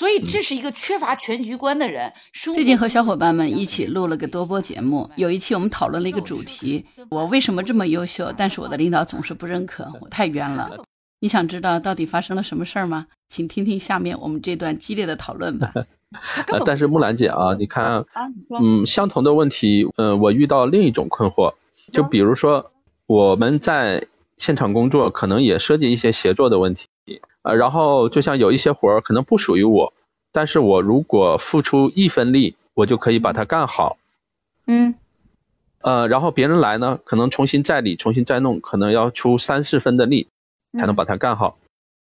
[0.00, 2.10] 所以这是一个缺乏全局观的人。
[2.54, 10.70] 最近和小伙伴们一起录了个多播节目，有一期我们讨论了一个主题：我为什么这么优秀，但是我的领导总是不认可，我太冤了。
[11.20, 13.08] 你想知道到底发生了什么事儿吗？
[13.28, 15.70] 请听听下面我们这段激烈的讨论吧。
[16.48, 18.06] 呃，但是木兰姐啊，你看，
[18.58, 21.52] 嗯，相同的问题，嗯，我遇到另一种困惑，
[21.92, 22.72] 就比如说
[23.06, 24.06] 我们在
[24.40, 26.88] 现场工作，可能也涉及一些协作的问题，
[27.42, 29.92] 呃，然后就像有一些活儿可能不属于我，
[30.32, 33.98] 但是我如果付出一分力，我就可以把它干好，
[34.66, 34.94] 嗯，
[35.82, 40.28] 呃，然后别人来呢，可能重新再理、重新再弄，可能要出三四分的力
[40.78, 41.58] 才能把它干好。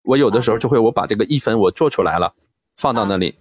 [0.03, 2.35] 我有的时候就会我把这个一分我做出来了，
[2.77, 3.37] 放到那里。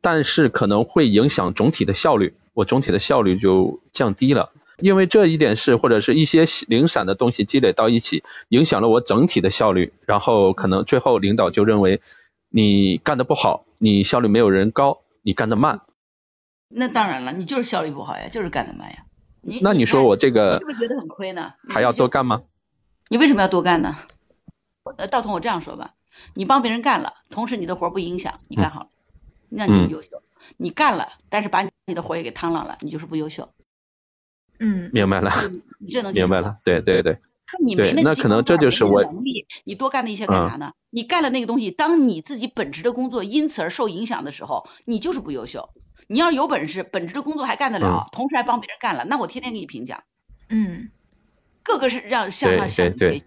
[0.00, 12.00] 但是可能会影响总体的效率，我总体的效率就降低了，因为这一点事或者是一些零散的东西积累到一起，影响了我整体的效率，然后可能最后领导就认为
[12.48, 15.80] 你干的不好，你效率没有人高，你干的慢。
[16.68, 19.04] 那当然了，你就是效率不好呀，就是干的慢呀。
[19.40, 21.54] 你那你说我这个是不是觉得很亏呢？
[21.68, 22.42] 还要多干吗？
[23.08, 23.96] 你为什么要多干呢？
[24.96, 25.94] 呃，道童，我这样说吧，
[26.34, 28.88] 你帮别人干了，同时你的活不影响，你干好了。
[29.48, 30.22] 那你优秀，
[30.56, 33.48] 你干了，但是把你的活也给趟浪了，你就是不优秀。
[34.58, 35.32] 嗯，明白了，
[35.78, 37.18] 你这能明白了，对对对。
[37.64, 40.72] 你没那可能这就是我能力，你多干那些干啥呢？
[40.90, 45.70] 你干了那个东西，当你自己本职的工作因此而受影响的时候，你就是不优秀。
[46.06, 50.02] 你要有本事，本职的工作还干得了，同时还帮别人干了，那我天天给你评奖。
[50.50, 50.90] 嗯，
[51.62, 53.24] 个个是让向上向学习，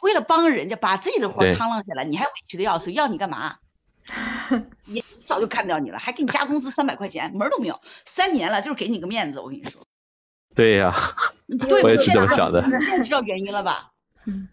[0.00, 3.56] 为了帮人家把自己的活儿趟浪下来，你还委屈的要死，要你干嘛？
[4.86, 7.80] 你早就干掉你了，还给你加工资三百块钱，门都没有。
[8.06, 9.86] 三年了，就是给你个面子，我跟你说。
[10.54, 10.94] 对呀，
[11.82, 12.62] 我也是这么想的。
[12.80, 13.92] 现在知道原因了吧？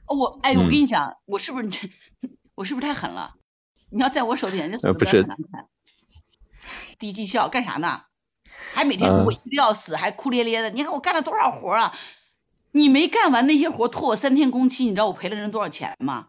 [0.07, 1.69] 我哎，我跟你讲，我是不是
[2.55, 3.35] 我是不是太狠了？
[3.89, 5.67] 你要在我手底下，那死不是难看。
[6.99, 8.01] 低绩效干啥呢？
[8.73, 10.69] 还每天委屈的要死，还哭咧咧的。
[10.69, 11.93] 你看我干了多少活啊？
[12.71, 16.27] 你没干完那些活，拖我三天工期，你知道我赔了人多少钱吗？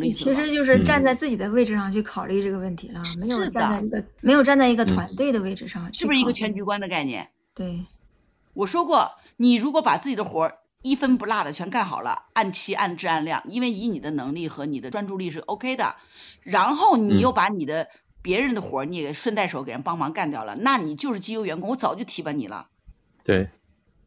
[0.00, 7.28] 你其实就是站在自己的位置上去考虑这个问题了，没有站在一个没有站在一个团队的位置上，是不是一个全局观的概念？
[7.54, 7.84] 对，
[8.56, 15.96] 我说过，你如果把自己的活儿一分不落的全干好了，按期、按质、按量，因为以你的能力和你的专注力是 OK 的，
[16.40, 17.88] 然后你又把你的
[18.22, 22.68] 别人的活儿你也顺带手给人帮忙干掉了，那你就是绩优员工，我早就提拔你了。
[23.24, 23.50] 对，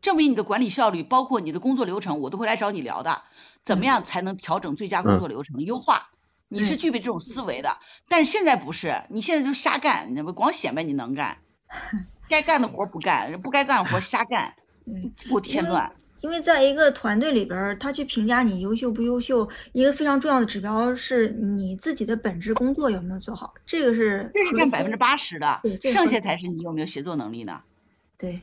[0.02, 3.22] 证明你的管理效率，包括你的工作流程，我都会来找你聊的。
[3.64, 6.10] 怎么样才能调整最佳工作流程、优化？
[6.48, 7.78] 你是具备这种思维的，
[8.08, 11.38] 但是现在不是，你现在就瞎干，你不光显摆你能干，
[12.30, 14.54] 该干的活不干，不该干的活瞎干，
[14.86, 15.92] 给我添乱。
[16.22, 27.62] 因为在一个团队里边，他去评价你优秀不优秀，一个非常重要的指标是你自己的本职工作有没有做好，这个是这是占百分之八十的，剩下才是你有没有协作能力呢？
[28.18, 28.42] 对。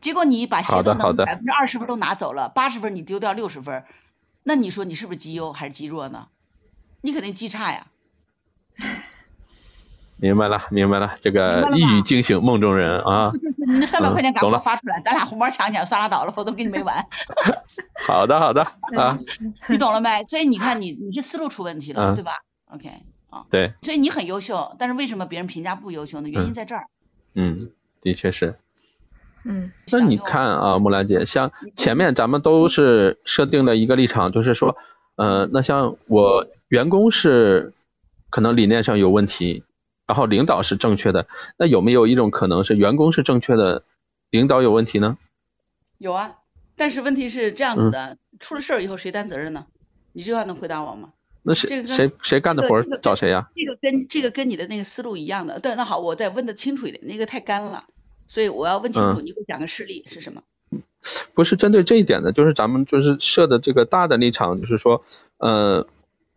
[0.00, 3.84] 结果你把协作能力百分之二十分都拿走了，八十分你丢掉六十分。
[4.42, 6.28] 那你说你是不是极优还是极弱呢？
[7.02, 7.86] 你肯定极差呀。
[10.20, 13.32] 明白了，明白了，这个一语惊醒梦中人啊。
[13.56, 17.06] 你那三百块钱赶快发出来，咱俩红包抢抢，算拉倒了，否则跟你没完。
[18.06, 18.62] 好的，好的
[18.96, 19.18] 啊。
[19.68, 20.24] 你懂了没？
[20.26, 22.32] 所以你看，你你这思路出问题了，对吧
[22.66, 22.90] ？OK
[23.30, 23.44] 啊。
[23.50, 23.72] 对。
[23.82, 26.28] 所以你很优秀，但是为什么别人评价不优秀呢？
[26.28, 26.86] 原因在这儿。
[27.34, 27.70] 嗯，
[28.02, 28.56] 的确是。
[29.42, 34.76] 嗯，那你看啊，木兰姐，像前面咱们都是设定了一个立场，就是说，
[35.16, 37.72] 呃，那像我员工是
[38.28, 39.64] 可能理念上有问题，
[40.10, 43.84] 然后领导是正确的，那有没有一种可能是员工是正确的，
[44.30, 45.18] 领导有问题呢？
[45.98, 46.38] 有啊，
[46.74, 49.66] 但是问题是这样子的，出了事儿以后谁担责任呢？
[50.12, 51.10] 你这话能回答我吗？
[51.44, 53.50] 那谁谁谁干的活找谁呀？
[53.54, 57.84] 这个跟这个跟你的那个思路一样的，对，那好，我再问的清楚一点，那个太干了。
[58.26, 60.42] 所以我要问清楚，你给我讲个事例是什么？
[61.34, 65.04] 不是针对这一点的，就是咱们就是设的这个大的立场，就是说，
[65.38, 65.86] 呃，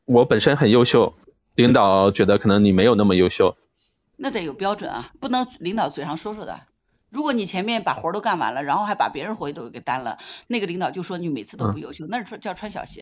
[0.05, 1.15] 我本身很优秀，
[1.55, 3.57] 领导觉得可能你没有那么优秀。
[4.23, 6.61] 那得有标准啊，不能领导嘴上说说的。
[7.09, 10.17] 如果你前面把活都干完了，然后还把别人活都给担了，
[10.47, 13.01] 那个领导就说你每次都不优秀，那是穿叫穿小鞋。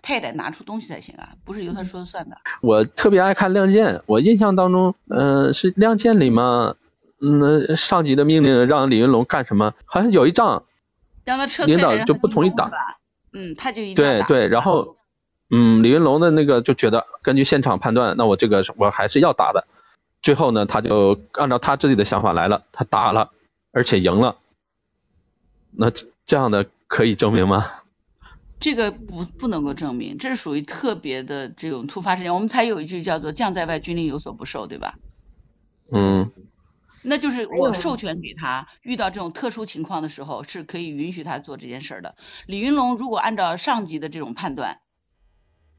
[0.00, 2.38] 他也得拿出东西才行啊，不是由他说了算的。
[2.62, 6.76] 我特别爱看《亮剑》，我印象当中，嗯，是《亮剑》里吗？
[7.20, 9.74] 嗯，上级的命令让李云龙干什么？
[9.84, 10.64] 好像有一仗，
[11.24, 12.70] 让他撤领导就不同意打。
[13.34, 14.96] 嗯，他就一对对，然后
[15.50, 19.66] 嗯，李云龙的那个就觉得根据现场判断，那我这个我还是要打的。
[20.22, 23.30] 最后呢，他就按照他自己的想法来了，他打了，
[23.72, 24.38] 而且赢了。
[25.70, 25.90] 那
[26.24, 27.64] 这样的可以证明吗？
[28.60, 32.34] 这个不不能够证明，这是属于特别的这种突发事件。
[32.34, 34.98] 我们才有一句叫做“将在外，军令有所不受”，对吧？
[35.92, 36.32] 嗯，
[37.02, 42.16] 那就是我授权给他，遇到这种特殊情况的时候，是可以允许他做这件事儿的。
[42.46, 44.80] 李云龙如果按照上级的这种判断，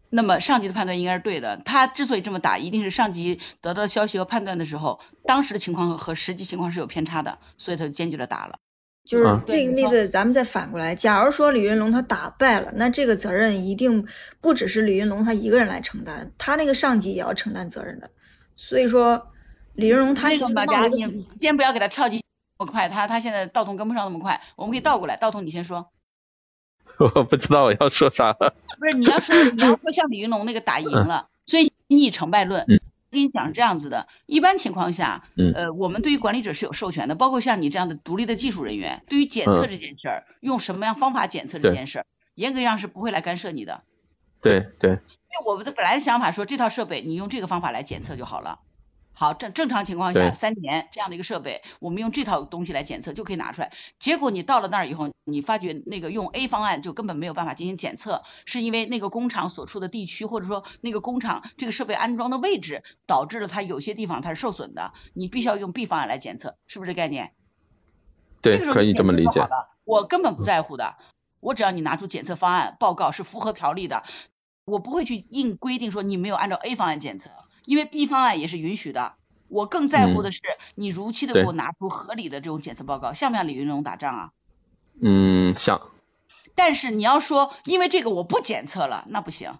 [0.09, 1.57] 那么上级的判断应该是对的。
[1.57, 8.57] 他之所以这么打，一定是上级得到消息和判断的时候，当时的情况和实际情况是有偏差的，所以他就坚决的打了。
[9.05, 14.05] 就是这个例子，咱们再反过来，假如说李云龙他打败了，那这个责任一定
[14.39, 18.09] 不只是李云龙他一个人来承担，他那个上级也要承担责任的。
[18.55, 19.31] 所以说，
[19.73, 22.21] 李云龙他那个马甲，你先不要给他跳进
[22.59, 25.89] 那么快，他他现在道童跟不上那么快，我们可以倒过来，道童你先说。
[26.99, 28.53] 我不知道我要说啥了。
[28.77, 32.65] 不是你要说你要说像李云龙那个打赢了，所以你以成败论。
[33.11, 35.23] 跟你讲是这样子的，一般情况下，
[35.55, 42.05] 呃，我们对于管理者是有授权的，包括像你这样的独立的技术人员，对于检测这件事儿，用什么样方法检测这件事儿，
[42.35, 43.81] 严格上是不会来干涉你的。
[44.43, 44.91] 对对。
[44.91, 48.59] 因为我们的本来的想法说，这套设备你用这个方法来检测就好了。
[49.19, 53.73] 好，正正常情况下，三年这样的一个设备，我们用这套东西来检测就可以拿出来。
[53.99, 64.93] 结果你到了那儿以后，你发觉那个用 A 方案就根本没有办法进行检测，是因为那个工厂所处的地区，或者说那个工厂这个设备安装的位置，导致了它有些地方它是受损的。
[65.13, 67.33] 你必须要用 B 方案来检测，是不是这概念？
[68.41, 69.45] 对，可以这么理解。
[69.83, 70.95] 我根本不在乎的，
[71.41, 74.03] 我只要你拿出检测方案报告是符合条例的，
[74.63, 77.29] 我不会去硬规定说你没有按照 A 方案检测。
[77.69, 79.13] 因为 B 方案也是允许的，
[79.47, 80.41] 我更在乎的是
[80.73, 84.31] 你如期的给我拿出合理的这种检测报告，像不像李云龙打仗啊？
[84.99, 85.79] 嗯，像。
[86.55, 89.59] 但是你要说因为这个我不检测了，那不行。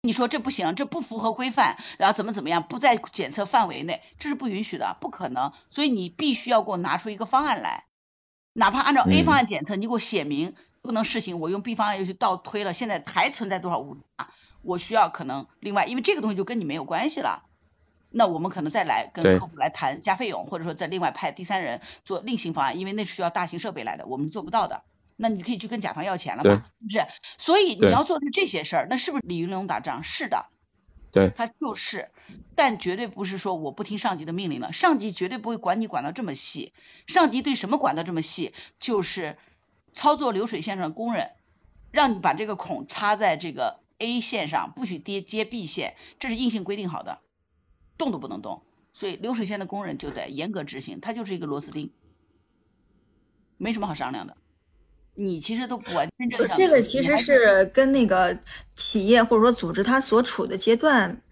[0.00, 5.52] 你说这不行，这不符合规范，然后怎么怎么样，不在检测范围内，这是不允许的，不可能。
[5.70, 7.86] 所以你必须要给我拿出一个方案来，
[8.52, 14.30] 哪怕按照 A 方案检测，你给我写明不能试行，我用 B 方案又去倒推了，现在还存在多少误差？
[14.62, 17.44] 我需要可能另外，因为这个东西就跟你没有关系了，
[18.10, 24.82] 那我们可能再来跟客户来谈加费用，或者说再另外派第三人做另行方案，因为那是需要大型设备来的，我们做不到的。
[25.16, 27.06] 那你可以去跟甲方要钱了吧，是不是？
[27.36, 30.02] 所以你要做的是这些事儿，那是不是李云龙打仗？
[30.02, 30.46] 是的，
[31.10, 32.10] 对，他就是，
[32.54, 36.72] 但绝对不是说我不听上级的命令了，上级绝对不会管你管到这么细。
[37.06, 38.54] 上级对什么管到这么细？
[38.78, 39.36] 就是
[39.92, 41.32] 操作流水线上的工人，
[41.90, 43.79] 让你把这个孔插在这个。
[44.00, 47.20] A 线上不许跌接 B 线，这是硬性规定好的，
[47.96, 48.62] 动都不能动。
[48.92, 51.92] 所以流水线的工人就得严格执行，他就是一个螺丝钉，
[53.56, 54.36] 没什么好商量的。
[55.14, 56.56] 你其实都不完真正上。
[56.56, 58.36] 这个其实是跟那个
[58.74, 61.22] 企业或者说组织它所处的阶段。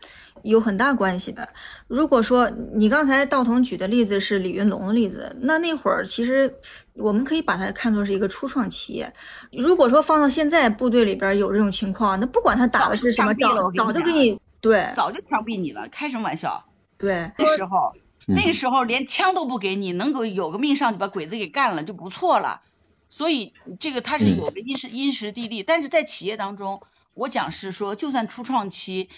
[0.43, 1.49] 有很大关系的。
[1.87, 6.53] 如果说你刚才道童举的例子是李云龙的例子，那那会儿其实
[6.95, 9.13] 我们可以把它看作是一个初创企业。
[9.53, 16.65] 如果说放到现在部队里边有这种情况，那不管他打的是什么仗，早就给你对，早就枪毙你了，开什么玩笑？
[16.97, 17.93] 对，那时候
[18.27, 22.63] 那个时候连枪都不给你，能够有个命上去把鬼子给干了就不错了。
[23.09, 26.83] 所以这个它是有个因时因时地利，但是在企业当中。
[27.15, 29.09] 我讲是说，就算初创期，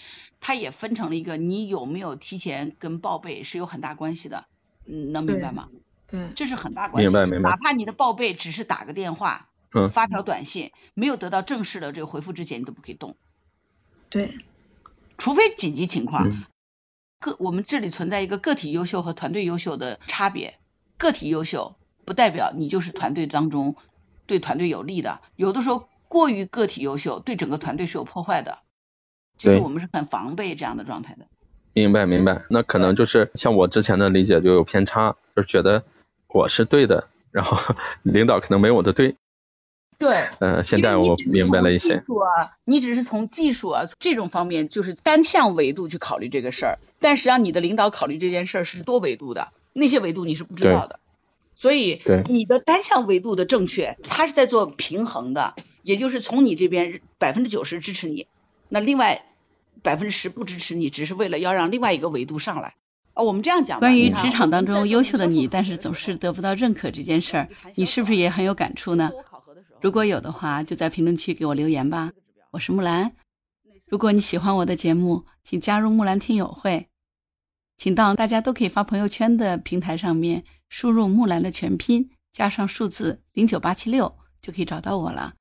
[0.41, 4.45] 它也分成了一个，你有没有提前跟报备是有很大关系的，
[4.85, 5.69] 嗯，能明白吗？
[6.11, 7.07] 嗯，这是很大关系。
[7.07, 7.51] 明白明白。
[7.51, 13.15] 哪怕你的报备只是打个电话，嗯，发条短信，没有得到正式的这个回复之前，你都不可以动。
[14.09, 14.37] 对，
[15.17, 16.45] 除非紧急情况。
[17.19, 20.57] 个我们这里存在一个个体优秀和团队优秀的差别。
[20.97, 23.75] 个体优秀不代表你就是团队当中
[24.25, 25.87] 对团队有利的，有的时候。
[26.11, 28.59] 过于个体优秀，对整个团队是有破坏的。
[29.41, 31.25] 其实我们是很防备这样的状态的。
[31.73, 35.83] 明白明白，那可能就是像我之前的理解就有偏差，就是觉得
[36.27, 39.15] 我是对的，然后 领导可能没我的对。
[39.97, 40.27] 对。
[40.39, 41.97] 嗯，现在我明白了一些。
[41.97, 50.99] 技术啊，你只是从技术啊这种方面，就是单向维度去考虑这个事儿，但实际上你的领导考虑这件事儿是多维度的，那些维度你是不知道的。
[51.55, 55.55] 所以你的单向维度的正确，他是在做平衡的。
[55.83, 58.27] 也就是从你这边百分之九十支持你，
[58.69, 59.25] 那另外
[59.81, 62.75] 百分之十不支持你，只是为了要让另外一个维度上来
[63.13, 63.23] 啊。
[63.23, 63.79] 我们这样讲。
[63.79, 69.11] 关于职场当中优秀的你，但是总是得不到认可这件事儿，你是不是也很有感触呢？
[69.81, 72.11] 如果有的话，就在评论区给我留言吧。
[72.51, 73.13] 我是木兰。
[73.87, 76.87] 如果你喜欢我的节目，请加入木兰听友会，
[77.77, 85.33] 请到大家都可以发朋友圈的平台上面输入木兰的全拼加上数字零九八七六，就可以找到我了。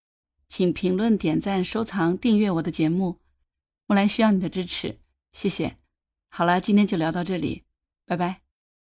[0.48, 3.18] 请评论、点赞、收藏、订阅我的节目，
[3.90, 5.00] 木兰需要你的支持，
[5.32, 5.76] 谢谢。
[6.28, 7.64] 好了，今天就聊到这里，
[8.06, 8.49] 拜拜。